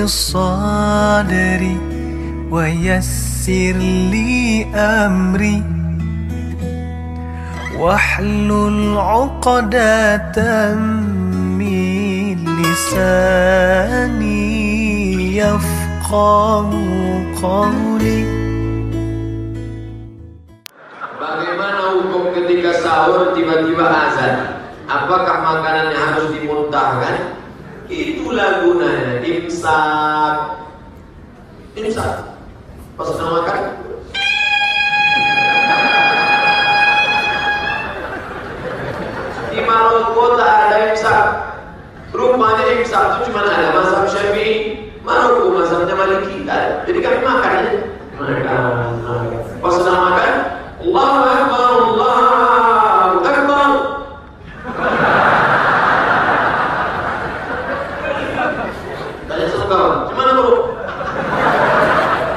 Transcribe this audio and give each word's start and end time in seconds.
لي 0.00 0.06
صدري 0.06 1.76
ويسر 2.50 3.76
لي 4.12 4.66
أمري 4.74 5.62
واحلل 7.78 8.98
عقدة 8.98 10.74
من 11.60 12.36
لساني 12.62 14.36
يفقه 15.36 16.70
قولي 17.42 18.46
Bagaimana 21.16 21.82
hukum 21.96 22.32
ketika 22.32 22.72
sahur 22.80 23.36
tiba-tiba 23.36 23.84
azan? 23.88 24.36
Apakah 24.88 25.36
makanannya 25.44 25.96
harus 25.96 26.32
dimuntahkan? 26.32 27.39
Itulah 27.91 28.63
gunanya 28.63 29.19
imsak. 29.19 30.35
Imsak. 31.75 32.31
Pas 32.95 33.03
sedang 33.11 33.35
makan. 33.35 33.59
Di 39.51 39.59
Maroko 39.67 40.39
tak 40.39 40.71
ada 40.71 40.77
imsak. 40.95 41.25
Rupanya 42.15 42.63
imsak 42.79 43.03
itu 43.19 43.27
cuma 43.27 43.43
ada 43.43 43.75
mazhab 43.75 44.07
Syafi'i. 44.07 44.87
Maroko 45.03 45.51
mazhabnya 45.59 45.91
Maliki. 45.99 46.47
Jadi 46.87 46.99
kami 47.03 47.19
makan. 47.27 47.91
Makan, 48.21 49.01
makan, 49.65 50.33
Allahu 50.77 51.19
Akbar, 51.25 51.73
Allahu 51.81 53.17
Akbar. 53.25 53.69
Tanya 59.25 59.45
sama 59.49 59.65
kawan, 59.65 59.97
gimana 60.13 60.31
bro? 60.37 60.77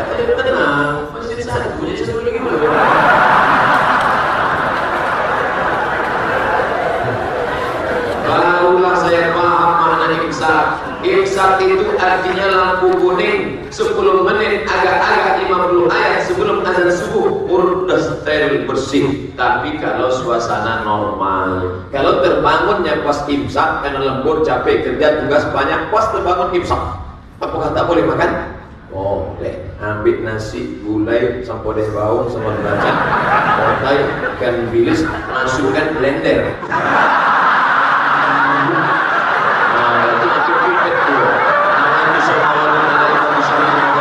Katanya, 0.09 0.35
tenang, 0.41 1.13
masih 1.13 1.37
satu, 1.45 1.85
jadi 1.85 2.01
satu 2.01 2.25
lagi 2.25 2.41
belum. 2.41 2.65
Barulah 8.25 8.97
saya 9.05 9.37
paham 9.37 9.69
makna 9.85 10.17
imsak. 10.25 10.81
Imsak 11.05 11.61
itu 11.61 11.93
artinya 12.01 12.47
lampu 12.49 12.89
kuning 12.97 13.69
10 13.69 14.25
menit 14.25 14.65
agak-agak 14.65 15.45
50 15.45 15.93
ayat 15.93 16.25
sebelum 16.25 16.65
azan 16.65 16.89
subuh 16.89 17.45
udah 17.45 18.01
steril 18.01 18.65
bersih. 18.65 19.29
Tapi 19.37 19.77
kalau 19.85 20.09
suasana 20.09 20.81
normal, 20.81 21.85
kalau 21.93 22.25
terbangunnya 22.25 23.05
pas 23.05 23.21
karena 23.95 24.11
lembur 24.11 24.43
capek 24.43 24.83
kerja 24.83 25.23
tugas 25.23 25.47
banyak 25.55 25.87
pas 25.95 26.11
terbangun 26.11 26.51
imsak, 26.59 26.83
apakah 27.39 27.71
tak 27.71 27.87
boleh 27.87 28.03
makan? 28.03 28.59
Boleh. 28.91 29.71
Ambil 29.79 30.27
nasi, 30.27 30.83
gulai, 30.83 31.47
sampodeh 31.47 31.87
bawang, 31.95 32.27
sama 32.27 32.59
belacan, 32.59 32.91
wortel, 33.63 34.03
ikan 34.35 34.67
bilis, 34.75 35.07
masukkan 35.31 35.95
blender. 35.95 36.59
Nah, 39.71 40.11
itu 40.11 40.27
macam 40.27 40.57
pipet 40.59 40.95
tu. 41.07 41.15
Namanya 41.71 42.19
soal 42.27 42.67
ada 42.75 43.07
informasi 43.15 43.55
yang 43.63 43.95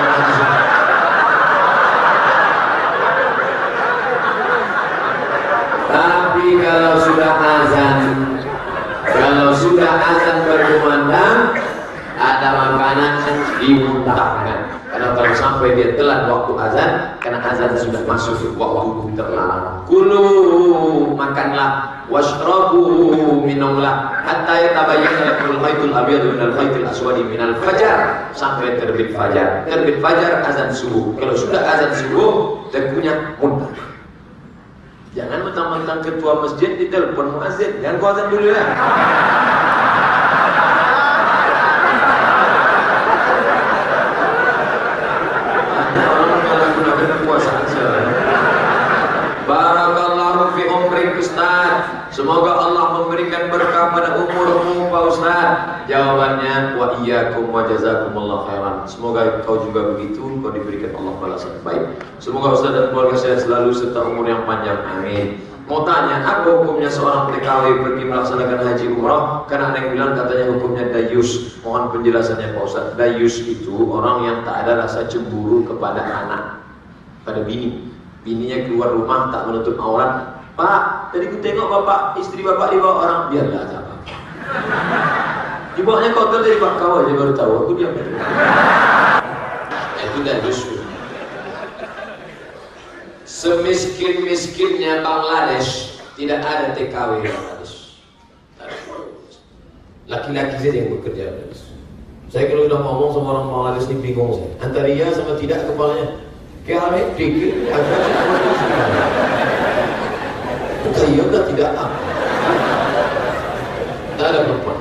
Tapi 5.93 6.45
kalau 6.65 6.95
sudah 6.97 7.33
azan, 7.37 7.97
kalau 9.03 9.49
sudah 9.57 9.93
azan 9.99 10.37
berkumandang, 10.47 11.59
ada 12.15 12.49
makanan 12.55 13.13
dimuntahkan. 13.59 14.59
Karena 14.93 15.07
kalau 15.17 15.33
sampai 15.33 15.73
dia 15.73 15.97
telat 15.97 16.29
waktu 16.29 16.53
azan, 16.73 17.21
karena 17.21 17.39
azan 17.45 17.77
sudah 17.77 18.01
masuk 18.09 18.57
waktu 18.57 19.13
terlarang. 19.13 19.85
Kulu 19.85 20.25
makanlah, 21.13 22.01
washrabu 22.09 22.81
minumlah, 23.45 24.09
hatta 24.25 24.55
yatabayyana 24.57 25.21
lakumul 25.37 25.61
khaytul 25.61 25.93
abyadu 25.93 26.33
minal 26.33 26.53
khaytil 26.57 26.89
aswadi 26.89 27.21
minal 27.29 27.53
fajar 27.61 28.25
sampai 28.33 28.81
terbit 28.81 29.13
fajar. 29.13 29.69
Terbit 29.69 30.01
fajar 30.01 30.41
azan 30.49 30.73
subuh. 30.73 31.13
Kalau 31.21 31.37
sudah 31.37 31.61
azan 31.61 31.93
subuh, 31.93 32.57
tentunya 32.73 33.37
muntah. 33.37 33.69
Jangan 35.13 35.45
mentang-mentang 35.45 36.01
ketua 36.01 36.41
masjid 36.41 36.73
ditelepon 36.73 37.37
muazzin. 37.37 37.77
Jangan 37.85 38.01
kau 38.01 38.09
azan 38.17 38.33
dulu 38.33 38.49
ya. 38.49 38.65
Ada 45.93 46.01
orang 46.01 46.41
kalau 46.41 46.67
gunakan 46.73 47.07
kekuasaan 47.13 47.65
saja. 47.69 48.01
Barakallahu 49.45 50.57
fi 50.57 50.63
umrik 50.65 51.21
Ustaz. 51.21 52.02
Semoga 52.13 52.53
Allah 52.61 53.01
memberikan 53.01 53.49
berkah 53.49 53.89
pada 53.89 54.21
umurmu 54.21 54.85
Pak 54.93 55.03
Ustaz. 55.09 55.49
Jawabannya 55.89 56.77
wa 56.77 57.01
iyyakum 57.01 57.49
wa 57.49 57.65
jazakumullah 57.65 58.45
khairan. 58.45 58.75
Semoga 58.85 59.41
kau 59.41 59.65
juga 59.65 59.97
begitu, 59.97 60.21
kau 60.21 60.53
diberikan 60.53 60.93
Allah 60.93 61.13
balasan 61.17 61.57
baik. 61.65 62.05
Semoga 62.21 62.53
Ustaz 62.53 62.77
dan 62.77 62.93
keluarga 62.93 63.17
saya 63.17 63.41
selalu 63.41 63.73
serta 63.73 64.05
umur 64.05 64.29
yang 64.29 64.45
panjang. 64.45 64.77
Amin. 64.93 65.41
Mau 65.65 65.89
tanya, 65.89 66.21
apa 66.21 66.53
hukumnya 66.53 66.91
seorang 66.93 67.33
TKW 67.33 67.81
pergi 67.81 68.03
melaksanakan 68.05 68.59
haji 68.61 68.85
umrah? 68.93 69.49
Karena 69.49 69.73
ada 69.73 69.77
yang 69.81 69.89
bilang 69.97 70.11
katanya 70.13 70.45
hukumnya 70.53 70.85
dayus. 70.93 71.57
Mohon 71.65 71.97
penjelasannya 71.97 72.53
Pak 72.53 72.63
Ustaz. 72.69 72.85
Dayus 72.93 73.41
itu 73.41 73.73
orang 73.89 74.17
yang 74.29 74.37
tak 74.45 74.69
ada 74.69 74.85
rasa 74.85 75.09
cemburu 75.09 75.65
kepada 75.65 76.05
anak, 76.05 76.61
pada 77.25 77.41
bini. 77.41 77.89
Bininya 78.21 78.69
keluar 78.69 78.93
rumah 78.93 79.33
tak 79.33 79.49
menutup 79.49 79.81
aurat. 79.81 80.45
Pak, 80.53 81.02
tadi 81.13 81.29
ku 81.29 81.37
tengok 81.45 81.69
bapak, 81.69 82.17
istri 82.17 82.41
bapak 82.41 82.73
dibawa 82.73 82.93
orang. 83.05 83.19
Biarlah 83.29 83.59
aja 83.69 83.79
Pak. 83.85 83.97
Dibawanya 85.77 86.09
kotor 86.13 86.41
dari 86.41 86.57
Pak 86.57 86.73
dia 86.81 87.13
baru 87.13 87.33
tahu. 87.37 87.51
Aku 87.65 87.71
diam. 87.77 87.93
Itu 90.01 90.19
dayus. 90.25 90.59
Semiskin-miskinnya 93.23 95.01
Bangladesh 95.05 96.01
tidak 96.17 96.41
ada 96.45 96.73
TKW 96.73 97.21
di 97.21 97.29
Bangladesh. 97.29 97.73
Laki-laki 100.09 100.55
saja 100.61 100.77
yang 100.77 100.97
bekerja. 100.99 101.25
Saya 102.33 102.49
kalau 102.49 102.65
sudah 102.65 102.79
ngomong 102.81 103.09
sama 103.13 103.29
orang 103.37 103.47
Bangladesh 103.49 103.89
ini 103.89 104.01
bingung 104.01 104.33
saya. 104.33 104.49
Antara 104.65 104.87
iya 104.89 105.13
sama 105.13 105.37
tidak 105.37 105.65
kepalanya. 105.69 106.21
Kayak 106.63 106.95
aneh 106.95 107.03
dikit, 107.19 107.75
ada 107.75 109.51
Kan 110.93 111.43
tidak 111.49 111.69
apa. 111.73 111.97
Tak 114.13 114.27
ada 114.29 114.39
perempuan. 114.45 114.77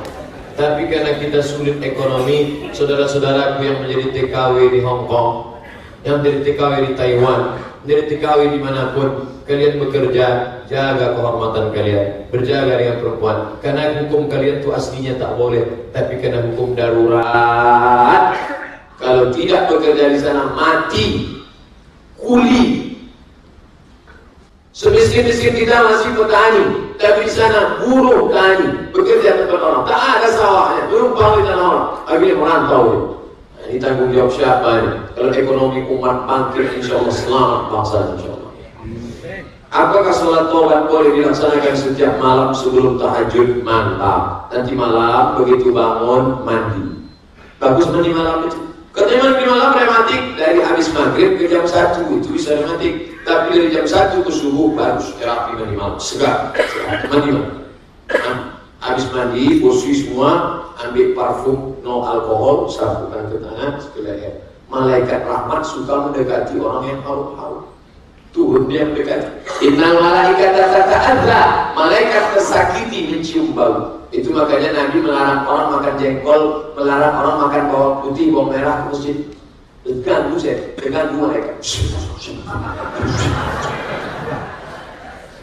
Tapi 0.52 0.82
karena 0.86 1.16
kita 1.16 1.40
sulit 1.40 1.80
ekonomi, 1.80 2.68
saudara-saudaraku 2.76 3.64
yang 3.64 3.78
menjadi 3.80 4.06
TKW 4.12 4.56
di 4.68 4.80
Hong 4.84 5.08
Kong, 5.08 5.56
yang 6.04 6.20
menjadi 6.20 6.52
TKW 6.52 6.72
di 6.86 6.92
Taiwan, 6.92 7.56
menjadi 7.82 8.02
TKW 8.12 8.40
di 8.52 8.58
mana 8.60 8.92
pun, 8.92 9.32
kalian 9.48 9.80
bekerja, 9.80 10.26
jaga 10.68 11.16
kehormatan 11.16 11.72
kalian, 11.72 12.28
berjaga 12.28 12.78
dengan 12.78 12.96
perempuan. 13.00 13.36
Karena 13.64 14.04
hukum 14.04 14.28
kalian 14.28 14.60
itu 14.60 14.68
aslinya 14.70 15.16
tak 15.16 15.32
boleh, 15.40 15.64
tapi 15.96 16.20
karena 16.20 16.44
hukum 16.52 16.76
darurat, 16.76 18.36
kalau 19.00 19.32
tidak 19.32 19.72
bekerja 19.72 20.04
di 20.12 20.18
sana 20.20 20.52
mati, 20.52 21.32
kuli. 22.20 22.91
Semiskin-miskin 24.72 25.52
kita 25.52 25.84
masih 25.84 26.16
petani, 26.16 26.96
tapi 26.96 27.28
di 27.28 27.32
sana 27.36 27.76
buruh 27.84 28.32
tani, 28.32 28.88
bekerja 28.88 29.44
tempat 29.44 29.60
orang. 29.60 29.84
Tak 29.84 30.00
ada 30.00 30.28
sawahnya, 30.32 30.82
tumpang 30.88 31.32
di 31.36 31.42
tanah 31.44 31.66
orang. 31.68 31.88
Akhirnya 32.08 32.36
merantau. 32.40 32.84
Nah, 33.60 33.64
ini 33.68 33.76
tanggung 33.76 34.16
jawab 34.16 34.32
siapa 34.32 34.68
ini? 34.80 34.92
Kalau 35.12 35.30
ekonomi 35.36 35.80
umat 35.92 36.24
bangkit, 36.24 36.72
insya 36.80 36.96
Allah 36.96 37.12
selamat 37.12 37.60
bangsa 37.68 37.96
insya 38.16 38.30
Allah. 38.32 38.52
Apakah 39.72 40.12
sholat 40.12 40.44
taubat 40.48 40.88
boleh 40.88 41.20
dilaksanakan 41.20 41.76
setiap 41.76 42.16
malam 42.16 42.56
sebelum 42.56 42.96
tahajud? 42.96 43.60
Mantap. 43.64 44.48
Nanti 44.56 44.72
malam 44.72 45.36
begitu 45.36 45.68
bangun 45.68 46.44
mandi. 46.48 46.84
Bagus 47.60 47.88
mandi 47.92 48.12
malam 48.12 48.48
itu. 48.48 48.60
Katanya 48.96 49.32
mandi 49.32 49.44
malam 49.48 49.70
rematik 49.76 50.22
dari 50.36 50.60
habis 50.64 50.88
maghrib 50.96 51.40
ke 51.40 51.48
jam 51.48 51.64
1 51.64 52.04
itu 52.08 52.28
bisa 52.32 52.56
rematik. 52.56 53.11
Tapi 53.22 53.46
dari 53.54 53.68
jam 53.70 53.86
1 53.86 54.26
ke 54.26 54.32
subuh 54.34 54.74
bagus 54.74 55.14
terapi 55.18 55.54
mandi 55.54 55.74
malam. 55.78 55.98
Segar. 56.02 56.50
Mandi 57.06 57.30
malam. 57.30 57.54
Habis 58.82 59.06
mandi, 59.14 59.62
bersih 59.62 59.94
semua, 59.94 60.30
ambil 60.82 61.14
parfum 61.14 61.78
no 61.86 62.02
alkohol, 62.02 62.66
sapukan 62.66 63.30
ke 63.30 63.38
tangan, 63.38 63.78
ke. 63.78 64.30
Malaikat 64.66 65.22
rahmat 65.28 65.62
suka 65.62 66.10
mendekati 66.10 66.58
orang 66.58 66.84
yang 66.90 67.00
haus-haus. 67.06 67.68
Turun 68.32 68.66
dia 68.66 68.88
mendekati. 68.88 69.28
Innal 69.60 70.00
malaikat 70.00 70.56
tata'adza. 70.56 71.40
Malaikat 71.76 72.24
tersakiti 72.34 73.12
mencium 73.12 73.52
bau. 73.52 74.02
Itu 74.08 74.32
makanya 74.32 74.72
Nabi 74.76 75.04
melarang 75.04 75.44
orang 75.44 75.68
makan 75.78 75.94
jengkol, 76.00 76.42
melarang 76.74 77.14
orang 77.16 77.36
makan 77.48 77.62
bawang 77.70 77.96
putih, 78.02 78.32
bawang 78.32 78.48
merah 78.50 78.74
ke 78.82 78.84
masjid. 78.92 79.16
Ganggu 79.82 80.38
saya, 80.38 80.62
ganggu 80.78 81.26
mereka. 81.26 81.58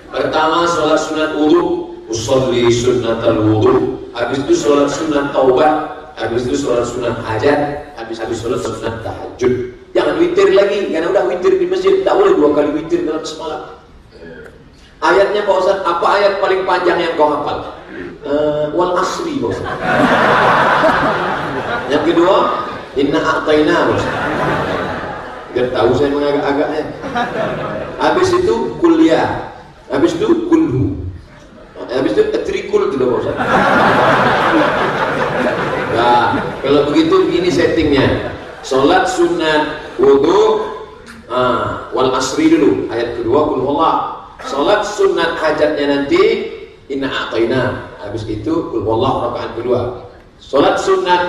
Pertama 0.09 0.63
sholat 0.63 0.99
sunat 1.03 1.31
wudhu, 1.35 1.91
usolli 2.07 2.71
al 3.03 3.39
wudhu. 3.43 3.99
Habis 4.15 4.47
itu 4.47 4.53
sholat 4.63 4.87
sunat 4.87 5.35
taubat, 5.35 5.75
habis 6.15 6.47
itu 6.47 6.55
sholat 6.55 6.87
sunat 6.87 7.19
hajat, 7.27 7.91
habis 7.99 8.15
habis 8.15 8.39
sholat 8.39 8.63
sunat 8.63 9.03
tahajud. 9.03 9.75
Jangan 9.91 10.15
witir 10.23 10.55
lagi, 10.55 10.87
karena 10.87 11.11
udah 11.11 11.23
witir 11.27 11.59
di 11.59 11.67
masjid, 11.67 11.99
tak 12.07 12.15
boleh 12.15 12.31
dua 12.39 12.49
kali 12.55 12.69
witir 12.79 13.03
dalam 13.03 13.27
semalam. 13.27 13.75
Ayatnya 14.99 15.47
Pak 15.47 15.55
Ustaz, 15.63 15.79
apa 15.83 16.07
ayat 16.15 16.33
paling 16.43 16.63
panjang 16.63 16.99
yang 16.99 17.15
kau 17.19 17.31
hafal? 17.31 17.75
Uh, 18.23 18.71
wal 18.71 18.95
asri 18.99 19.39
Pak 19.39 19.51
Ustaz. 19.51 19.75
Yang 21.91 22.03
kedua, 22.11 22.35
inna 22.99 23.19
Ustaz. 23.95 24.17
Biar 25.49 25.67
tahu 25.73 25.89
saya 25.97 26.09
mengagak-agaknya. 26.13 26.83
Habis 27.97 28.29
itu 28.37 28.55
kuliah. 28.77 29.55
Habis 29.89 30.13
itu 30.19 30.45
kulhu. 30.51 30.99
Habis 31.89 32.13
itu 32.13 32.23
trikul 32.45 32.93
juga 32.93 33.05
Pak 33.09 33.19
Ustaz. 33.25 33.37
Nah, 35.89 36.25
kalau 36.61 36.81
begitu 36.93 37.15
begini 37.25 37.49
settingnya. 37.49 38.35
Salat 38.61 39.07
sunat 39.07 39.95
wudhu 39.97 40.67
ah, 41.31 41.89
wal 41.95 42.11
asri 42.13 42.51
dulu 42.51 42.91
ayat 42.91 43.15
kedua 43.21 43.39
kul 43.47 43.63
salat 44.43 44.83
sunat 44.83 45.39
hajatnya 45.39 45.85
nanti 45.87 46.21
inna 46.91 47.07
a'tayna 47.07 47.95
habis 48.03 48.27
itu 48.27 48.71
kul 48.71 48.83
Allah 48.83 49.31
rakaat 49.31 49.51
kedua 49.55 49.81
salat 50.39 50.75
sunat 50.79 51.21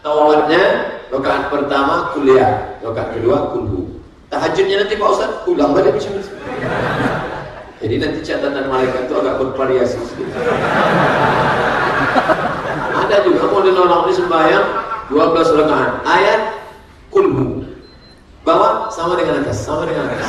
tawawarnya 0.00 0.97
rakaat 1.08 1.42
pertama 1.48 2.12
kuliah 2.12 2.78
rakaat 2.84 3.16
kedua 3.16 3.52
kulhu 3.56 4.00
tahajudnya 4.28 4.84
nanti 4.84 4.94
Pak 5.00 5.08
Ustaz 5.08 5.32
ulang 5.48 5.72
balik 5.72 5.96
bisa. 5.96 6.12
Jadi 7.78 7.94
nanti 8.02 8.18
catatan 8.26 8.66
malaikat 8.66 9.06
itu 9.06 9.14
agak 9.14 9.38
bervariasi 9.38 9.98
ada 12.98 13.16
juga 13.24 13.44
model 13.48 13.76
orang 13.78 14.02
ini 14.10 14.14
sembahyang 14.18 14.66
12 15.08 15.58
rakaat 15.64 15.92
ayat 16.04 16.40
kulhu 17.08 17.64
bawah 18.44 18.92
sama 18.92 19.16
dengan 19.16 19.40
atas 19.44 19.64
sama 19.64 19.88
dengan 19.88 20.08
atas. 20.12 20.28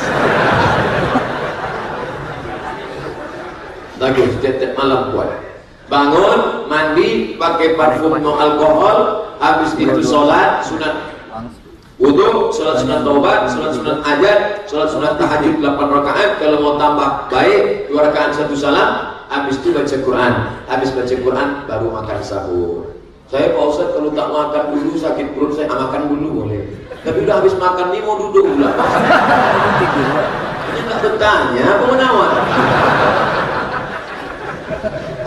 Bagus 4.00 4.32
tiap 4.40 4.72
malam 4.80 5.12
buat. 5.12 5.28
Bangun 5.92 6.70
mandi 6.72 7.36
pakai 7.36 7.76
parfum 7.76 8.16
no 8.16 8.32
alkohol 8.38 9.19
habis 9.40 9.72
itu 9.80 10.00
sholat 10.04 10.60
sunat 10.60 11.16
wudhu 11.96 12.52
sholat 12.52 12.76
sunat 12.84 13.00
taubat 13.00 13.48
sholat 13.48 13.72
sunat 13.72 13.98
ajat 14.04 14.38
sholat 14.68 14.88
sunat 14.92 15.12
tahajud 15.16 15.64
8 15.64 15.80
rakaat 15.80 16.30
kalau 16.36 16.60
mau 16.60 16.74
tambah 16.76 17.32
baik 17.32 17.88
2 17.88 17.96
rakaat 17.96 18.36
satu 18.36 18.52
salam 18.52 19.16
habis 19.32 19.56
itu 19.64 19.72
baca 19.72 19.96
Quran 19.96 20.32
habis 20.68 20.92
baca 20.92 21.14
Quran 21.16 21.48
baru 21.64 21.88
makan 21.88 22.18
sahur 22.20 23.00
saya 23.30 23.54
Pak 23.54 23.62
Ustaz 23.62 23.94
kalau 23.94 24.10
tak 24.10 24.26
makan 24.26 24.74
dulu 24.74 24.98
sakit 24.98 25.38
perut 25.38 25.54
saya 25.54 25.70
makan 25.70 26.10
dulu 26.10 26.42
boleh. 26.42 26.66
Tapi 27.06 27.22
udah 27.22 27.38
habis 27.38 27.54
makan 27.54 27.94
nih 27.94 28.02
mau 28.02 28.18
duduk 28.18 28.42
pula. 28.42 28.74
Ini 30.74 30.80
tak 30.90 30.98
bertanya 30.98 31.64
apa 31.78 31.84
menawar? 31.94 32.32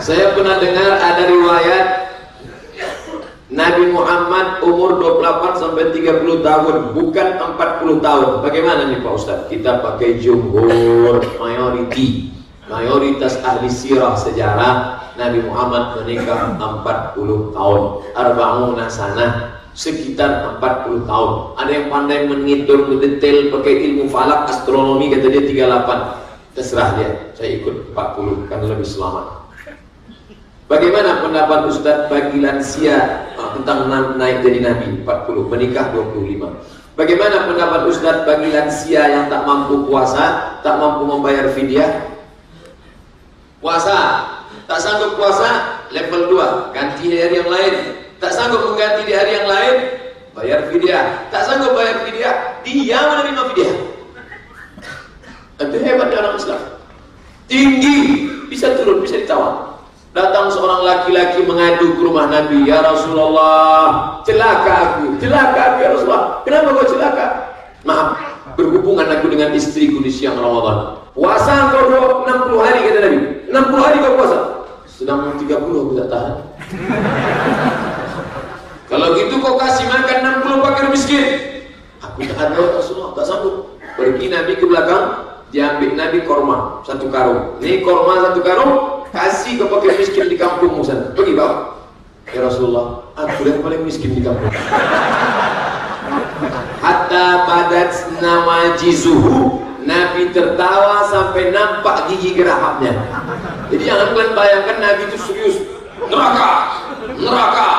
Saya 0.04 0.36
pernah 0.36 0.60
dengar 0.60 1.00
ada 1.00 1.22
riwayat 1.24 2.03
Nabi 3.54 3.94
Muhammad 3.94 4.66
umur 4.66 4.98
28 4.98 5.62
sampai 5.62 5.94
30 5.94 6.42
tahun, 6.42 6.74
bukan 6.90 7.28
40 7.38 8.02
tahun. 8.02 8.28
Bagaimana 8.42 8.90
nih 8.90 8.98
Pak 8.98 9.14
Ustaz? 9.14 9.46
Kita 9.46 9.78
pakai 9.78 10.18
jumhur, 10.18 11.22
mayoriti, 11.38 12.34
mayoritas 12.66 13.38
ahli 13.46 13.70
sirah 13.70 14.18
sejarah. 14.18 14.74
Nabi 15.14 15.46
Muhammad 15.46 16.02
menikah 16.02 16.58
40 16.58 17.54
tahun. 17.54 17.82
Arba'una 18.18 18.90
sana 18.90 19.54
sekitar 19.70 20.58
40 20.58 21.06
tahun. 21.06 21.30
Ada 21.54 21.70
yang 21.70 21.86
pandai 21.94 22.26
menghitung 22.26 22.90
detail 22.98 23.54
pakai 23.54 23.74
ilmu 23.86 24.10
falak 24.10 24.50
astronomi 24.50 25.14
kata 25.14 25.30
dia 25.30 25.46
38 25.46 26.24
terserah 26.54 26.88
dia 26.94 27.10
saya 27.34 27.58
ikut 27.58 27.90
40 27.92 28.46
kan 28.46 28.62
lebih 28.62 28.86
selamat 28.86 29.43
bagaimana 30.70 31.24
pendapat 31.24 31.60
Ustadz 31.70 32.08
bagi 32.08 32.40
lansia 32.40 33.30
ah, 33.36 33.54
tentang 33.58 33.88
naik 34.16 34.44
jadi 34.44 34.60
Nabi 34.72 35.04
40 35.04 35.52
menikah 35.52 35.92
25 35.92 36.96
bagaimana 36.98 37.36
pendapat 37.48 37.80
Ustadz 37.88 38.24
bagi 38.24 38.48
lansia 38.52 39.02
yang 39.08 39.24
tak 39.28 39.44
mampu 39.44 39.84
puasa 39.88 40.58
tak 40.64 40.76
mampu 40.80 41.04
membayar 41.04 41.50
fidyah 41.52 42.08
puasa 43.60 44.34
Tak 44.64 44.80
sanggup 44.80 45.20
puasa, 45.20 45.82
level 45.92 46.32
2, 46.32 46.72
ganti 46.72 47.04
di 47.12 47.20
hari 47.20 47.36
yang 47.44 47.50
lain. 47.52 47.74
Tak 48.16 48.32
sanggup 48.32 48.64
mengganti 48.64 49.04
di 49.04 49.12
hari 49.12 49.36
yang 49.36 49.48
lain, 49.48 49.74
bayar 50.32 50.60
fidyah. 50.72 51.28
Tak 51.28 51.42
sanggup 51.44 51.76
bayar 51.76 52.00
fidyah, 52.08 52.34
dia 52.64 52.98
menerima 53.04 53.42
fidyah. 53.52 53.74
Itu 55.60 55.76
hebat 55.84 56.08
orang 56.16 56.36
Islam. 56.40 56.62
Tinggi, 57.44 57.98
bisa 58.48 58.72
turun, 58.80 59.04
bisa 59.04 59.20
ditawar. 59.20 59.73
Datang 60.14 60.46
seorang 60.46 60.86
laki-laki 60.86 61.42
mengadu 61.42 61.98
ke 61.98 62.00
rumah 62.06 62.30
Nabi, 62.30 62.62
Ya 62.70 62.78
Rasulullah, 62.86 64.22
celaka 64.22 64.72
aku, 64.94 65.18
celaka 65.18 65.74
aku 65.74 65.78
ya 65.82 65.88
Rasulullah. 65.90 66.24
Kenapa 66.46 66.68
kau 66.70 66.86
celaka? 66.86 67.26
Maaf, 67.82 68.08
berhubungan 68.54 69.10
aku 69.10 69.26
dengan 69.34 69.50
istriku 69.50 69.98
di 69.98 70.14
siang 70.14 70.38
Ramadan. 70.38 71.02
Puasa 71.18 71.74
kau 71.74 72.22
60 72.22 72.62
hari 72.62 72.78
kata 72.86 72.98
Nabi. 73.02 73.18
60 73.50 73.74
hari 73.82 73.96
kau 74.06 74.14
puasa. 74.14 74.38
Sedang 74.86 75.34
30 75.34 75.50
aku 75.50 75.92
tak 75.98 76.06
tahan. 76.06 76.34
Kalau 78.94 79.18
gitu 79.18 79.34
kau 79.42 79.58
kasih 79.58 79.90
makan 79.90 80.46
60 80.46 80.62
pakar 80.62 80.86
miskin. 80.94 81.26
Aku 82.06 82.22
tak 82.22 82.54
ada 82.54 82.78
Rasulullah, 82.78 83.18
tak 83.18 83.26
sanggup. 83.26 83.82
Pergi 83.98 84.30
Nabi 84.30 84.62
ke 84.62 84.62
belakang, 84.62 85.26
diambil 85.50 85.90
Nabi 85.98 86.22
korma 86.22 86.86
satu 86.86 87.10
karung. 87.10 87.58
Ini 87.58 87.82
korma 87.82 88.30
satu 88.30 88.38
karung, 88.46 88.93
kasih 89.14 89.62
ke 89.62 89.64
pakar 89.70 89.94
miskin 89.94 90.26
di 90.26 90.36
kampungmu 90.36 90.82
sana. 90.82 91.14
Pergi 91.14 91.38
bawa. 91.38 91.78
Ya 92.34 92.40
Rasulullah, 92.42 93.14
aku 93.14 93.46
yang 93.46 93.62
paling 93.62 93.86
miskin 93.86 94.10
di 94.10 94.20
kampung. 94.24 94.50
Hatta 96.82 97.26
badat 97.46 97.92
nama 98.18 98.74
jizuhu 98.74 99.62
Nabi 99.84 100.32
tertawa 100.34 101.06
sampai 101.06 101.54
nampak 101.54 102.10
gigi 102.10 102.34
gerahapnya. 102.34 102.96
Jadi 103.70 103.82
jangan 103.86 104.16
kalian 104.16 104.32
bayangkan 104.34 104.76
Nabi 104.82 105.02
itu 105.12 105.18
serius. 105.20 105.56
Neraka, 106.10 106.52
neraka. 107.14 107.70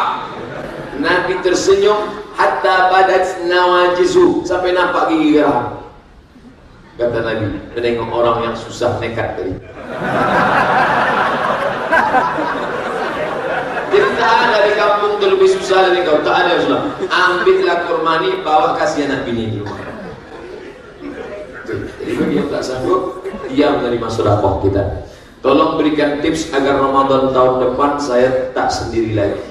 Nabi 1.02 1.34
tersenyum 1.44 2.16
hatta 2.38 2.94
badat 2.94 3.44
nawajizu 3.50 4.48
sampai 4.48 4.72
nampak 4.72 5.12
gigi 5.12 5.42
gerahap. 5.42 5.84
Kata 6.96 7.20
Nabi, 7.28 7.60
menengok 7.76 8.08
orang 8.08 8.38
yang 8.48 8.56
susah 8.56 8.96
nekat 9.04 9.36
tadi. 9.36 9.52
Jadi 13.96 14.10
tak 14.20 14.36
ada 14.50 14.58
di 14.68 14.72
kampung 14.76 15.12
itu 15.16 15.26
lebih 15.32 15.50
susah 15.56 15.88
dari 15.88 16.04
kau. 16.04 16.20
Tak 16.20 16.36
ada 16.36 16.52
Islam. 16.60 16.84
Ambillah 17.08 17.78
kurma 17.88 18.20
ini, 18.24 18.44
bawa 18.44 18.76
kasih 18.76 19.08
anak 19.08 19.24
bini 19.24 19.56
di 19.56 19.58
rumah. 19.64 19.80
Jadi 21.66 22.12
bagi 22.20 22.36
yang 22.38 22.50
tak 22.52 22.62
sanggup, 22.62 23.26
dia 23.50 23.74
menerima 23.74 24.08
sedekah 24.12 24.56
kita. 24.62 24.84
Tolong 25.46 25.78
berikan 25.78 26.26
tips 26.26 26.50
agar 26.50 26.82
Ramadan 26.82 27.30
tahun 27.30 27.54
depan 27.62 28.02
saya 28.02 28.50
tak 28.58 28.74
sendiri 28.74 29.14
lagi. 29.14 29.42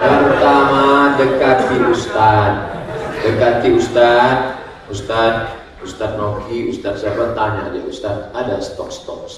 Pertama 0.00 1.14
dekati 1.14 1.76
Ustad, 1.94 2.69
dekati 3.20 3.68
Ustad, 3.76 4.60
Ustad, 4.88 5.34
Ustad 5.84 6.16
Noki, 6.16 6.72
Ustad 6.72 6.96
siapa 6.96 7.32
tanya 7.36 7.72
dia 7.72 7.84
Ustad 7.84 8.32
ada 8.32 8.60
stok 8.60 8.90
stok. 8.92 9.28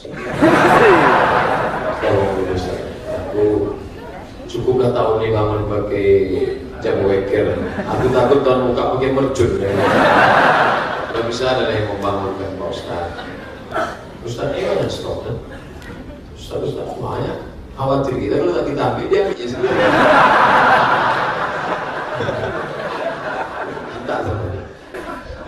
aku 3.12 3.44
cukuplah 4.50 4.90
tahun 4.90 5.22
ini 5.22 5.28
bangun 5.34 5.62
pakai 5.70 6.10
jam 6.82 6.96
weker. 7.06 7.58
Aku 7.86 8.06
takut 8.10 8.40
tahun 8.42 8.70
muka 8.70 8.98
pakai 8.98 9.10
merjun. 9.14 9.50
Ya. 9.62 9.70
Bisa 11.22 11.54
ada 11.56 11.70
yang 11.72 11.88
membangunkan 11.96 12.60
Pak 12.60 12.68
Ustad. 12.68 13.06
Ustad 14.26 14.52
ini 14.58 14.68
ada 14.68 14.86
stok 14.90 15.26
kan? 15.26 15.36
Ustad 16.36 16.60
Ustad 16.66 16.86
banyak 16.98 17.52
khawatir 17.72 18.14
kita 18.20 18.36
kalau 18.36 18.64
kita 18.68 18.82
ambil 18.84 19.06
dia 19.08 19.20
ambil 19.24 19.48
sendiri 19.48 19.80
tak 24.04 24.18
sama 24.28 24.46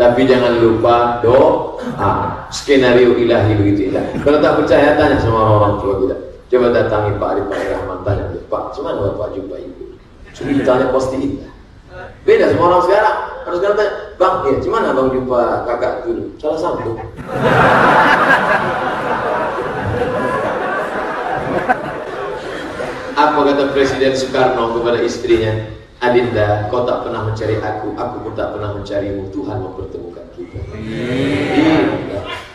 tapi 0.05 0.29
jangan 0.29 0.61
lupa 0.61 1.25
doa. 1.25 2.45
Skenario 2.53 3.17
ilahi 3.17 3.57
begitu 3.57 3.89
ya. 3.89 4.05
Kalau 4.21 4.37
tak 4.45 4.61
percaya 4.61 5.01
tanya 5.01 5.17
sama 5.17 5.41
orang-orang 5.41 5.75
tua 5.81 5.95
kita. 6.05 6.17
Coba 6.53 6.67
datangi 6.77 7.17
Pak 7.17 7.29
Arif 7.33 7.45
Pak 7.49 7.59
Rahman 7.73 7.99
tanya 8.05 8.25
Pak, 8.53 8.65
cuman 8.77 8.95
Bapak 9.01 9.33
jumpa 9.33 9.57
ibu? 9.57 9.97
Cuma 10.37 10.51
ditanya 10.53 10.93
pasti 10.93 11.17
indah. 11.17 11.51
Beda 12.29 12.53
sama 12.53 12.63
orang 12.69 12.83
sekarang. 12.85 13.17
Harus 13.45 13.59
sekarang 13.61 13.77
tanya, 13.81 13.93
Bang, 14.21 14.35
ya, 14.45 14.57
cuman 14.61 14.83
abang 14.93 15.09
jumpa 15.09 15.41
kakak 15.65 16.05
dulu? 16.05 16.23
Salah 16.37 16.59
sambung. 16.61 17.01
Apa 23.15 23.39
kata 23.47 23.65
Presiden 23.73 24.13
Soekarno 24.13 24.75
kepada 24.77 24.99
istrinya? 25.01 25.55
Adinda, 26.05 26.69
kau 26.69 26.85
tak 26.85 27.09
pernah 27.09 27.25
mencari 27.25 27.57
aku, 27.65 27.97
aku 27.97 28.17
pun 28.21 28.33
tak 28.37 28.53
pernah 28.53 28.77
mencarimu. 28.77 29.33
Tuhan 29.33 29.57
mempertemukan 29.57 30.25
kita. 30.37 30.61
Iya. 30.77 31.81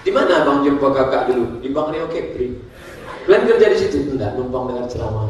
Di 0.05 0.11
mana 0.13 0.45
abang 0.45 0.61
jumpa 0.61 0.85
kakak 0.93 1.33
dulu? 1.33 1.57
Di 1.57 1.73
Bang 1.73 1.89
Rio 1.89 2.05
Kepri. 2.13 2.61
Kalian 3.25 3.45
kerja 3.45 3.65
di 3.73 3.77
situ? 3.77 3.97
Enggak, 4.09 4.37
numpang 4.37 4.69
dengar 4.69 4.85
ceramah. 4.85 5.29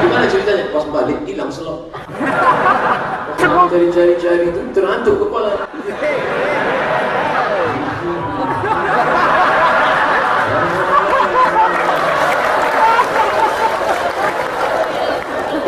Gimana 0.00 0.24
ceritanya? 0.28 0.72
Pas 0.72 0.84
balik, 0.88 1.20
hilang 1.28 1.52
selop. 1.52 1.92
Pas 1.92 3.68
cari-cari-cari 3.68 4.48
itu, 4.48 4.60
terantuk 4.72 5.28
kepala. 5.28 5.68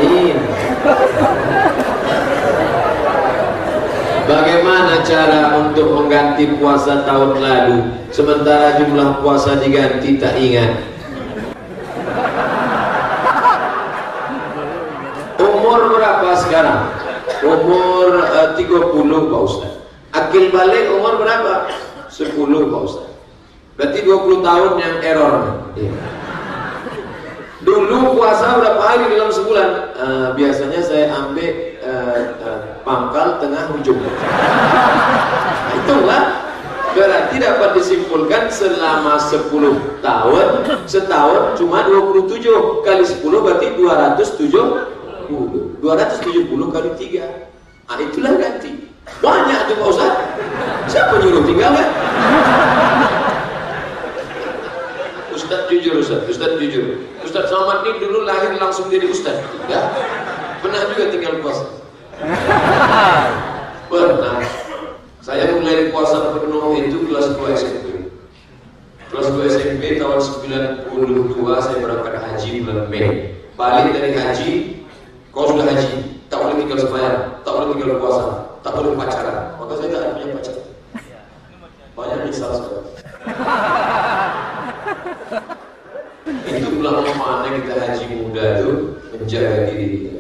Iya. 0.05 0.37
Bagaimana 4.25 5.01
cara 5.01 5.57
mengganti 6.35 6.59
puasa 6.59 7.07
tahun 7.07 7.39
lalu 7.39 7.79
Sementara 8.11 8.75
jumlah 8.83 9.23
puasa 9.23 9.63
diganti 9.63 10.19
tak 10.19 10.35
ingat 10.35 10.83
Umur 15.39 15.95
berapa 15.95 16.29
sekarang? 16.43 16.91
Umur 17.47 18.19
uh, 18.19 18.59
30 18.59 19.31
Pak 19.31 19.41
Ustaz 19.47 19.75
Akil 20.15 20.51
balik 20.51 20.91
umur 20.91 21.23
berapa? 21.23 21.71
10 22.11 22.35
Pak 22.35 22.83
Ustaz 22.83 23.09
Berarti 23.79 23.99
20 24.03 24.43
tahun 24.43 24.73
yang 24.79 24.95
error 25.03 25.37
iya. 25.79 25.95
Dulu 27.65 28.13
puasa 28.21 28.61
berapa 28.61 28.77
hari 28.77 29.09
dalam 29.17 29.33
sebulan? 29.33 29.71
Uh, 29.97 30.29
biasanya 30.37 30.85
saya 30.85 31.17
ambil 31.17 31.49
uh, 31.81 32.44
pangkal 32.85 33.41
tengah 33.41 33.73
ujung. 33.75 33.99
Nah, 33.99 34.13
itulah 35.75 36.23
berarti 36.95 37.43
dapat 37.43 37.75
disimpulkan 37.75 38.47
selama 38.53 39.19
10 39.19 39.51
tahun 39.99 40.47
setahun 40.87 41.59
cuma 41.59 41.83
27 41.83 42.87
kali 42.87 43.03
10 43.03 43.19
berarti 43.43 43.75
270 43.75 45.83
270 45.83 46.47
kali 46.71 46.95
3 46.95 47.91
nah 47.91 47.99
itulah 47.99 48.39
ganti. 48.39 48.95
Banyak 49.21 49.69
tuh 49.69 49.77
Pak 49.77 49.89
Ustaz. 49.93 50.17
Siapa 50.89 51.21
nyuruh 51.21 51.45
tinggal 51.45 51.77
kan 51.77 51.89
Ustaz 55.35 55.67
jujur 55.69 56.01
Ustaz, 56.01 56.25
Ustaz 56.31 56.57
jujur. 56.57 57.05
Ustaz 57.21 57.53
Somad 57.53 57.85
ini 57.85 58.01
dulu 58.01 58.25
lahir 58.25 58.57
langsung 58.57 58.89
jadi 58.89 59.05
Ustaz. 59.11 59.37
Ya? 59.69 59.93
pernah 60.65 60.81
juga 60.89 61.13
tinggal 61.13 61.45
puasa 61.45 61.84
pernah. 63.91 64.39
Saya 65.25 65.57
mulai 65.57 65.89
puasa 65.89 66.37
penuh 66.37 66.77
itu 66.77 67.09
kelas 67.09 67.33
2 67.37 67.57
SMP 67.57 67.85
kelas 69.15 69.31
2 69.31 69.47
SMP 69.47 69.95
tahun 69.95 70.19
92 70.19 70.91
saya 71.63 71.79
berangkat 71.79 72.19
haji 72.19 72.67
bulan 72.67 72.91
Mei. 72.91 73.39
Balik 73.55 73.95
dari 73.95 74.19
haji 74.19 74.83
kau 75.31 75.47
sudah 75.47 75.71
haji 75.71 76.19
tak 76.27 76.43
boleh 76.43 76.59
tinggal 76.59 76.83
sembahyang 76.83 77.47
tak 77.47 77.53
boleh 77.55 77.79
tinggal 77.79 78.03
puasa 78.03 78.59
tak 78.67 78.75
boleh 78.75 78.99
pacaran. 78.99 79.55
Maka 79.55 79.73
saya 79.79 79.95
tak 79.95 80.19
punya 80.19 80.35
pacar. 80.35 80.57
Banyak 81.95 82.19
misal 82.27 82.51
sekali 82.59 82.91
itu 86.59 86.69
bulan 86.77 87.01
mana 87.17 87.49
kita 87.57 87.73
haji 87.81 88.05
muda 88.19 88.45
itu 88.59 88.71
menjaga 89.15 89.71
diri 89.71 89.87
kita. 89.95 90.11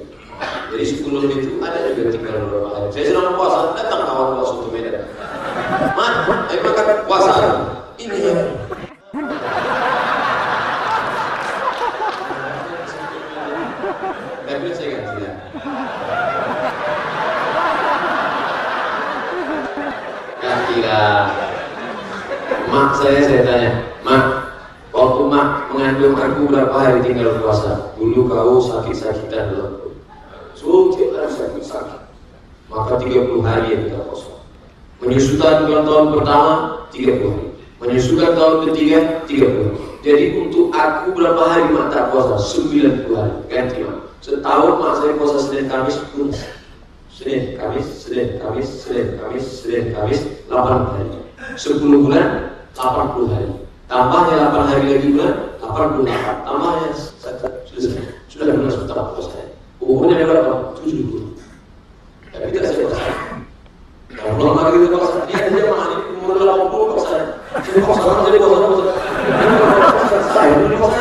Jadi 0.74 0.90
sebelum 0.90 1.30
itu 1.30 1.62
ada 1.62 1.94
juga 1.94 2.10
tinggal 2.10 2.34
beberapa 2.50 2.68
hari. 2.74 2.90
Saya 2.90 3.14
sedang 3.14 3.38
puasa, 3.38 3.78
datang 3.78 4.10
kawan 4.10 4.42
puasa 4.42 4.52
untuk 4.58 4.74
Medan. 4.74 5.06
Man, 5.94 6.14
ayo 6.50 6.60
makan 6.66 6.86
puasa. 7.06 7.32
Ini 7.94 8.16
ya. 8.18 8.34
Saya 14.74 14.98
ya. 20.82 21.02
Mak 22.66 22.98
saya 22.98 23.20
saya 23.22 23.40
tanya, 23.46 23.70
Mak, 24.02 24.24
waktu 24.90 25.22
mak 25.30 25.70
mengandung 25.70 26.18
aku 26.18 26.50
berapa 26.50 26.74
hari 26.74 26.98
tinggal 27.06 27.38
puasa? 27.38 27.94
Dulu 27.94 28.26
kau 28.26 28.58
sakit-sakitan 28.58 29.54
loh. 29.54 29.84
Suci 30.64 31.12
harus 31.12 31.36
sakit-sakit. 31.36 32.00
Maka 32.72 32.93
30 33.06 33.44
hari 33.44 33.66
yang 33.72 33.82
kita 33.88 33.98
puasa. 34.08 34.32
Menyusutan 35.04 35.54
bulan 35.68 35.82
tahun 35.84 36.06
pertama 36.16 36.52
30 36.90 37.28
hari. 37.28 37.48
Menyusukan 37.84 38.30
tahun 38.32 38.56
ketiga 38.70 38.98
30 39.28 39.44
hari. 39.44 39.78
Jadi 40.04 40.24
untuk 40.36 40.68
aku 40.72 41.06
berapa 41.16 41.42
hari 41.48 41.64
mak 41.72 41.88
tak 41.92 42.12
puasa? 42.12 42.36
90 42.36 43.08
hari. 43.12 43.34
Ganti 43.48 43.76
mak. 43.84 43.98
Setahun 44.24 44.72
mak 44.80 44.92
saya 45.00 45.12
puasa 45.16 45.36
Senin 45.44 45.66
Kamis 45.68 45.96
lunas. 46.16 46.40
Senin, 47.14 47.54
Kamis, 47.54 47.86
Senin, 48.02 48.42
Kamis, 48.42 48.68
Senin, 48.82 49.14
Kamis, 49.22 49.46
Senin, 49.46 49.94
Kamis, 49.94 50.20
8 50.50 50.98
hari. 50.98 51.08
10 51.54 51.78
bulan 51.78 52.26
80 52.74 53.30
hari. 53.30 53.50
Tambahnya 53.86 54.50
8 54.50 54.70
hari 54.74 54.84
lagi 54.98 55.08
bulan 55.14 55.34
88. 55.62 56.42
Tambahnya 56.42 56.88
sudah 57.70 57.94
sudah 58.26 58.44
lunas 58.50 58.74
setahun 58.74 59.08
puasa. 59.14 59.38
Umurnya 59.78 60.26
berapa? 60.26 60.74
70. 60.82 61.38
Tapi 62.34 62.50
tidak 62.50 62.70
saya 62.74 62.82
puasa. 62.90 63.12
Kalau 64.44 64.60
belum 64.60 64.68
lagi 64.68 64.78
itu 64.84 64.88
puasa, 64.92 65.18
dia 65.24 65.48
dia 65.48 65.64
mah 65.72 65.88
ini 65.88 66.20
umur 66.20 66.36
80 66.36 66.68
puasa. 66.68 67.16
Jadi 67.64 67.80
puasa 67.80 68.28
jadi 68.28 68.38
puasa 68.44 68.66
puasa. 68.68 68.92
Saya 70.36 70.52
ini 70.52 70.76
puasa. 70.76 71.00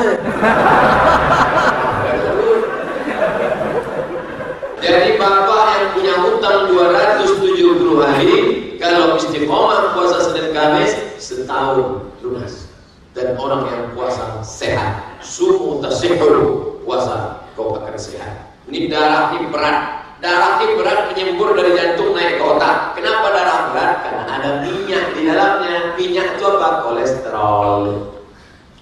Jadi 4.80 5.10
bapak 5.20 5.64
yang 5.76 5.90
punya 5.92 6.14
hutang 6.24 6.60
270 6.72 8.00
hari 8.00 8.36
kalau 8.80 9.20
istiqomah 9.20 9.92
puasa 9.92 10.24
Senin 10.24 10.56
Kamis 10.56 10.96
setahun 11.20 12.00
lunas. 12.24 12.72
Dan 13.12 13.36
orang 13.36 13.68
yang 13.68 13.84
puasa 13.92 14.40
sehat, 14.40 15.20
sumu 15.20 15.84
tasihul 15.84 16.80
puasa 16.88 17.44
kau 17.60 17.76
akan 17.76 18.00
sehat. 18.00 18.56
Ini 18.72 18.88
darah 18.88 19.36
ini 19.36 19.52
berat. 19.52 20.03
Darah 20.24 20.64
ini 20.64 20.80
berat 20.80 21.12
menyembur 21.12 21.52
dari 21.52 21.76
jantung 21.76 22.16
naik 22.16 22.40
ke 22.40 22.44
otak. 22.48 22.96
Kenapa 22.96 23.28
darah 23.36 23.60
berat? 23.76 23.96
Karena 24.08 24.24
ada 24.24 24.50
minyak 24.64 25.20
di 25.20 25.28
dalamnya. 25.28 26.00
Minyak 26.00 26.40
itu 26.40 26.44
apa? 26.48 26.88
Kolesterol. 26.88 27.82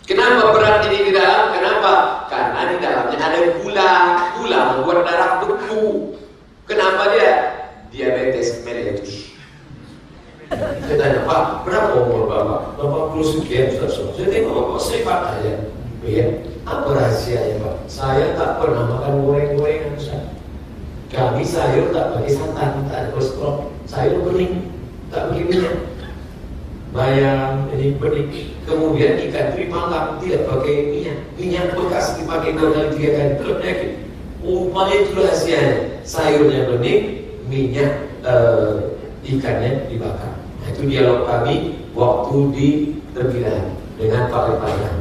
Kenapa 0.06 0.54
berat 0.54 0.86
ini 0.86 1.10
di 1.10 1.12
dalam? 1.18 1.50
Kenapa? 1.50 1.94
Karena 2.30 2.70
di 2.70 2.78
dalamnya 2.78 3.18
ada 3.18 3.40
gula. 3.58 3.94
Gula 4.38 4.60
membuat 4.70 5.02
darah 5.02 5.42
beku. 5.42 6.14
Kenapa 6.70 7.10
dia? 7.10 7.34
Diabetes 7.90 8.62
mellitus. 8.62 9.34
Saya 10.54 10.96
tanya, 11.00 11.26
Pak, 11.26 11.66
berapa 11.66 12.06
umur 12.06 12.30
Bapak? 12.30 12.78
Bapak 12.78 13.04
puluh 13.18 13.26
sekian, 13.26 13.74
Ustaz. 13.82 13.98
Saya 14.14 14.30
tengok 14.30 14.54
Bapak 14.62 14.80
sehat 14.84 15.20
aja. 15.26 15.54
Ya, 16.06 16.28
apa 16.70 16.86
rahasianya 16.86 17.66
Pak? 17.66 17.76
Saya 17.90 18.38
tak 18.38 18.62
pernah 18.62 18.88
makan 18.94 19.26
goreng-gorengan 19.26 19.98
Ustaz. 19.98 20.31
Kami 21.12 21.44
sayur 21.44 21.92
tak 21.92 22.16
pakai 22.16 22.32
santan, 22.32 22.88
tak 22.88 22.96
ada 22.96 23.08
kolesterol. 23.12 23.68
Sayur 23.84 24.24
bening, 24.32 24.72
tak 25.12 25.28
pakai 25.28 25.44
minyak. 25.44 25.76
Bayam, 26.96 27.68
ini 27.76 28.00
bening. 28.00 28.32
Kemudian 28.64 29.20
ikan 29.28 29.52
teri 29.52 29.68
panggang 29.68 30.16
tidak 30.24 30.48
pakai 30.48 30.76
minyak. 30.88 31.18
Minyak 31.36 31.76
bekas 31.76 32.16
dipakai 32.16 32.56
dua 32.56 32.68
kali 32.72 32.88
tiga 32.96 33.10
kali 33.12 33.32
penyakit. 33.44 33.92
Upaya 34.40 34.96
itu 35.04 35.12
rahasianya. 35.20 35.76
Sayurnya 36.08 36.60
bening, 36.72 37.28
minyak 37.52 38.08
uh, 38.24 38.96
ikannya 39.28 39.92
dibakar. 39.92 40.32
Nah, 40.64 40.68
itu 40.72 40.82
dialog 40.88 41.28
kami 41.28 41.76
waktu 41.92 42.38
di 42.56 42.68
terpilihan 43.12 43.68
dengan 44.00 44.32
Pak 44.32 44.44
Repanan. 44.48 44.96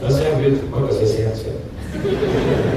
Terus 0.00 0.14
saya 0.16 0.32
ambil 0.40 0.52
maka 0.72 0.88
saya 0.88 1.08
sehat-sehat. 1.08 1.60
Apakah 1.94 2.72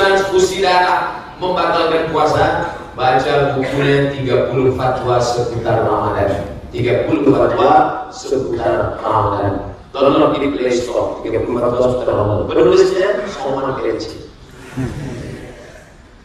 transfusi 0.00 0.64
darah 0.64 1.28
membatalkan 1.36 2.08
puasa? 2.08 2.72
baca 2.90 3.56
bukunya 3.56 4.12
30 4.12 4.76
fatwa 4.76 5.16
seputar 5.22 5.88
Ramadan. 5.88 6.52
30 6.74 7.32
fatwa 7.32 7.70
seputar 8.12 9.00
Ramadan. 9.00 9.72
Download 9.90 10.36
di 10.36 10.52
Play 10.52 10.74
Store 10.74 11.22
30 11.24 11.48
fatwa 11.48 11.84
seputar 11.96 12.14
Ramadan. 12.18 12.44
Penulisnya 12.50 13.08
Soman 13.30 13.78
Kecil 13.80 14.28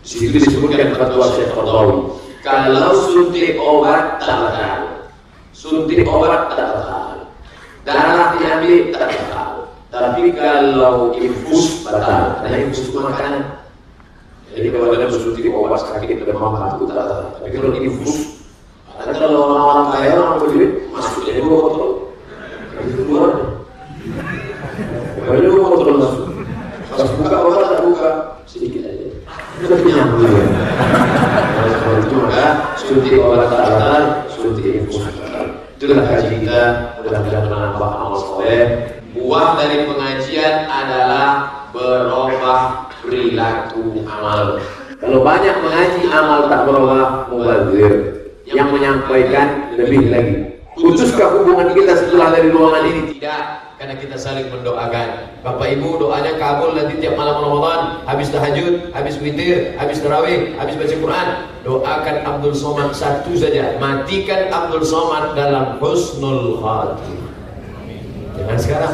situ 0.06 0.38
disebutkan 0.38 0.94
fatwa 0.94 1.34
Syekh 1.34 1.50
Qardawi 1.58 2.14
kalau 2.46 2.94
suntik 3.10 3.58
obat 3.58 4.22
tak 4.22 4.38
bakal 4.38 4.80
suntik 5.50 6.06
obat 6.06 6.54
tak 6.54 6.78
bakal 6.78 7.26
darah 7.82 8.38
diambil 8.38 8.94
tak 8.94 9.10
bakal 9.10 9.50
tapi 9.90 10.36
kalau 10.36 11.16
infus 11.18 11.88
batal. 11.88 12.44
Karena 12.44 12.58
infus 12.68 12.86
itu 12.86 13.00
makanan 13.00 13.65
jadi 14.56 14.68
kalau 14.72 14.96
ada 14.96 15.12
suntik 15.12 15.52
obat 15.52 15.84
sakit 15.84 16.24
demam 16.24 16.56
itu 16.56 16.84
tak 16.88 17.36
tapi 17.38 17.50
kalau 17.52 17.76
infus 17.76 18.40
ada 18.96 19.12
kalau 19.12 19.40
orang-orang 19.52 19.88
kaya 19.92 20.12
orang 20.16 20.40
berduit 20.40 20.72
masuk 20.96 21.22
jadi 21.28 21.40
dua 21.44 21.58
botol 21.60 21.90
itu 22.80 23.02
keluar 23.04 23.32
kalau 25.26 25.40
dua 25.44 25.68
botol 25.76 25.96
masuk. 26.00 26.26
Pas 26.96 27.12
buka 27.20 27.36
obat 27.44 27.66
tak 27.68 27.82
buka 27.84 28.10
sedikit 28.48 28.88
aja. 28.88 29.08
Kenyang 29.68 30.16
dulu 30.16 30.32
ya 30.32 30.48
kalau 31.84 31.98
itu 32.00 32.16
maka 32.16 32.48
suntik 32.80 33.20
obat 33.20 33.52
bakal 33.52 34.04
suntik 34.32 34.64
infus 34.80 35.04
batal 35.04 35.46
itulah 35.76 36.06
kaji 36.08 36.28
kita. 36.40 36.62
Mudah-mudahan 37.04 37.46
menambah 37.52 37.90
amal 38.00 38.16
soleh. 38.16 38.64
Buah 39.12 39.60
dari 39.60 39.88
pengajian 39.88 40.56
adalah 40.72 41.28
amal. 44.26 44.58
Kalau 44.98 45.22
banyak 45.22 45.56
mengaji 45.62 46.02
amal 46.10 46.50
tak 46.50 46.62
berubah 46.66 47.30
mubazir. 47.30 47.94
Yang 48.46 48.70
menyampaikan 48.74 49.74
lebih 49.78 50.10
lagi. 50.10 50.34
Putuskah 50.76 51.34
hubungan 51.40 51.74
kita 51.74 51.94
setelah 51.98 52.34
dari 52.34 52.50
ruangan 52.50 52.84
ini. 52.90 53.02
Tidak 53.18 53.42
karena 53.76 53.96
kita 54.02 54.16
saling 54.18 54.50
mendoakan. 54.50 55.08
Bapak 55.42 55.68
Ibu 55.78 55.98
doanya 56.02 56.38
kabul 56.42 56.74
nanti 56.78 56.98
tiap 57.02 57.18
malam 57.18 57.42
Ramadan. 57.42 58.06
Habis 58.06 58.30
tahajud, 58.34 58.94
habis 58.94 59.16
witir, 59.22 59.78
habis 59.78 60.02
tarawih, 60.02 60.58
habis 60.58 60.76
baca 60.78 60.96
Quran. 60.98 61.28
Doakan 61.66 62.18
Abdul 62.26 62.54
Somad 62.54 62.94
satu 62.94 63.34
saja. 63.34 63.78
Matikan 63.82 64.50
Abdul 64.54 64.86
Somad 64.86 65.34
dalam 65.34 65.82
husnul 65.82 66.62
khatimah. 66.62 67.34
Jangan 68.36 68.58
sekarang 68.60 68.94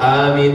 آمين 0.00 0.54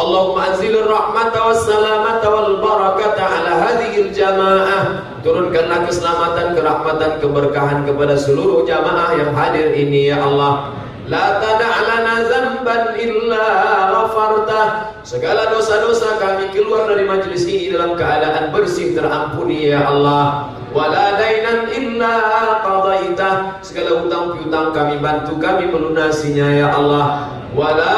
اللهم 0.00 0.36
أنزل 0.40 0.74
الرحمة 0.76 1.34
والسلامة 1.46 2.22
والبركة 2.34 3.18
على 3.22 3.52
هذه 3.64 3.92
الجماعة 4.00 4.80
turunkanlah 5.22 5.86
keselamatan, 5.86 6.58
kerahmatan, 6.58 7.22
keberkahan 7.22 7.86
kepada 7.86 8.18
seluruh 8.18 8.66
jamaah 8.66 9.14
yang 9.14 9.30
hadir 9.38 9.70
ini 9.70 10.10
ya 10.10 10.18
Allah 10.18 10.74
La 11.06 11.38
tada'lana 11.42 12.26
zamban 12.30 12.94
illa 12.98 13.46
ghafartah 13.90 14.66
Segala 15.02 15.50
dosa-dosa 15.50 16.18
kami 16.18 16.54
keluar 16.54 16.86
dari 16.90 17.06
majlis 17.06 17.42
ini 17.46 17.74
dalam 17.74 17.98
keadaan 17.98 18.54
bersih 18.54 18.94
terampuni 18.94 19.70
ya 19.70 19.86
Allah 19.86 20.54
Wala 20.70 21.18
dainan 21.18 21.70
illa 21.74 22.14
qadaitah 22.62 23.62
Segala 23.66 24.02
hutang 24.02 24.38
piutang 24.38 24.70
kami 24.70 25.02
bantu 25.02 25.42
kami 25.42 25.70
melunasinya 25.70 26.48
ya 26.54 26.70
Allah 26.70 27.35
Wala 27.55 27.95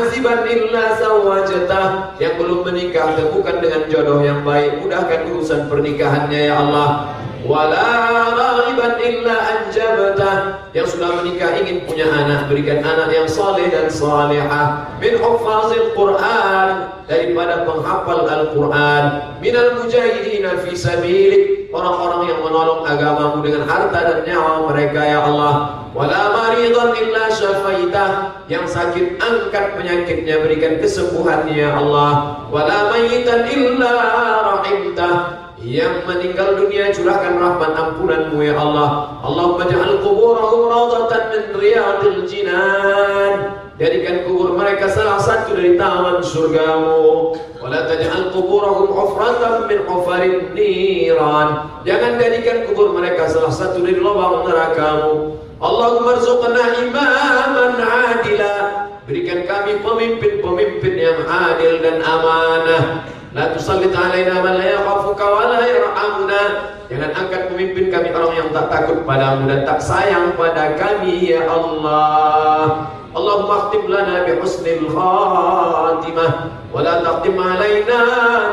aziban 0.00 0.48
illa 0.48 0.96
zawajatah 0.96 2.16
Yang 2.16 2.34
belum 2.40 2.60
menikah 2.64 3.16
temukan 3.16 3.56
dengan 3.60 3.82
jodoh 3.92 4.20
yang 4.24 4.40
baik. 4.46 4.80
Mudahkan 4.80 5.28
urusan 5.32 5.68
pernikahannya 5.68 6.40
ya 6.48 6.54
Allah 6.64 7.16
Wala 7.46 7.86
raghiban 8.34 8.98
illa 8.98 9.34
anjabtah 9.54 10.36
Yang 10.74 10.98
sudah 10.98 11.22
menikah 11.22 11.54
ingin 11.62 11.86
punya 11.86 12.10
anak 12.10 12.50
Berikan 12.50 12.82
anak 12.82 13.14
yang 13.14 13.30
saleh 13.30 13.70
dan 13.70 13.86
salihah 13.86 14.98
Min 14.98 15.14
hufazil 15.22 15.94
Quran 15.94 16.96
Daripada 17.06 17.62
penghafal 17.62 18.26
Al-Quran. 18.26 19.04
Minal 19.38 19.78
mujahidina 19.78 20.58
fi 20.66 20.74
sabilik. 20.74 21.70
Orang-orang 21.70 22.34
yang 22.34 22.40
menolong 22.42 22.82
agamamu 22.82 23.46
dengan 23.46 23.62
harta 23.62 23.94
dan 23.94 24.18
nyawa 24.26 24.66
mereka 24.66 25.06
ya 25.06 25.22
Allah. 25.22 25.86
Wala 25.94 26.34
maridan 26.34 26.98
illa 26.98 27.30
syafaitah 27.30 28.10
Yang 28.50 28.74
sakit 28.74 29.06
angkat 29.22 29.78
penyakitnya 29.78 30.42
Berikan 30.42 30.82
kesembuhannya 30.82 31.54
ya 31.54 31.78
Allah. 31.78 32.42
Wala 32.50 32.90
mayitan 32.90 33.54
illa 33.54 33.94
rahimtah 34.42 35.45
yang 35.66 36.06
meninggal 36.06 36.54
dunia 36.54 36.94
curahkan 36.94 37.42
rahmat 37.42 37.74
ampunanmu 37.74 38.38
ya 38.38 38.54
Allah. 38.54 39.18
Allahumma 39.18 39.66
ja'al 39.66 39.98
kuburahum 39.98 40.70
rawdatan 40.70 41.22
min 41.34 41.44
riyadil 41.58 42.22
jinan. 42.22 43.58
Jadikan 43.76 44.24
kubur 44.24 44.54
mereka 44.54 44.86
salah 44.86 45.18
satu 45.18 45.58
dari 45.58 45.74
taman 45.74 46.22
surgamu. 46.22 47.34
Wala 47.58 47.82
taj'al 47.90 48.30
kuburahum 48.30 48.94
ufratan 48.94 49.66
min 49.66 49.82
ufarin 49.90 50.54
niran. 50.54 51.66
Jangan 51.82 52.14
jadikan 52.14 52.70
kubur 52.70 52.94
mereka 52.94 53.26
salah 53.26 53.50
satu 53.50 53.82
dari 53.82 53.98
lubang 53.98 54.46
nerakamu. 54.46 55.34
Allahumma 55.58 56.14
rzuqna 56.22 56.64
imaman 56.86 57.74
adila. 57.82 58.54
Berikan 59.02 59.50
kami 59.50 59.82
pemimpin-pemimpin 59.82 60.94
yang 60.94 61.26
adil 61.26 61.78
dan 61.82 62.02
amanah 62.06 63.15
La 63.36 63.52
tusallit 63.52 63.92
alaina 63.92 64.40
man 64.40 64.56
la 64.56 64.64
yakhafuka 64.64 65.20
wa 65.28 65.44
la 65.44 65.60
yarhamuna. 65.60 66.42
Jangan 66.88 67.12
angkat 67.12 67.52
pemimpin 67.52 67.92
kami 67.92 68.08
orang 68.16 68.32
yang 68.32 68.48
tak 68.48 68.72
takut 68.72 69.04
padamu 69.04 69.44
dan 69.44 69.68
tak 69.68 69.76
sayang 69.84 70.32
pada 70.40 70.72
kami 70.80 71.36
ya 71.36 71.44
Allah. 71.44 72.88
Allahumma 73.12 73.68
akhtim 73.68 73.92
lana 73.92 74.24
bi 74.24 74.40
husnil 74.40 74.88
khatimah 74.88 76.48
wa 76.72 76.80
la 76.80 77.04
taqtim 77.04 77.36
alaina 77.36 78.00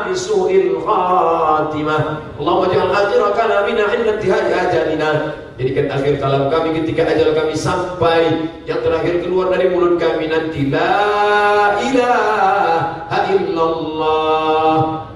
bi 0.04 0.12
su'il 0.12 0.76
khatimah. 0.76 2.20
Allahumma 2.36 2.68
ja'al 2.68 2.92
akhira 2.92 3.28
kalamina 3.32 3.88
'inda 3.88 4.20
intihai 4.20 4.52
ajalina. 4.52 5.10
Jadikan 5.54 5.86
akhir 5.86 6.18
kalam 6.18 6.50
kami 6.50 6.82
ketika 6.82 7.06
ajal 7.14 7.30
kami 7.30 7.54
sampai 7.54 8.50
Yang 8.66 8.80
terakhir 8.90 9.14
keluar 9.22 9.54
dari 9.54 9.70
mulut 9.70 10.02
kami 10.02 10.26
nanti 10.26 10.66
La 10.66 11.78
ilaha 11.78 13.18
illallah 13.30 15.13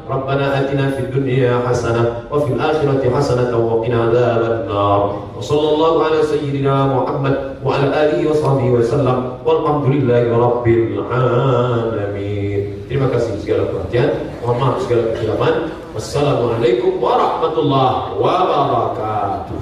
Hasanah 3.13 3.53
Wa 3.61 3.77
qina 3.85 4.09
adhaban 4.09 4.65
nar 4.65 5.01
Wa 5.37 5.41
sallallahu 5.45 6.01
ala 6.01 6.25
sayyidina 6.25 6.75
Muhammad 6.97 7.61
Wa 7.61 7.77
ala 7.77 7.93
alihi 7.93 8.25
wa 8.25 8.35
sahbihi 8.35 8.73
wa 8.73 8.83
sallam 8.83 9.19
Walhamdulillahi 9.45 10.33
rabbil 10.33 11.05
alamin 11.13 12.79
Terima 12.89 13.05
kasih 13.13 13.37
segala 13.45 13.69
perhatian. 13.69 14.09
Warahmatullahi 17.05 18.17
wabarakatuh. 18.17 19.61